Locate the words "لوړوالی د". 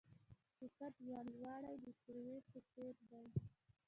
1.05-1.87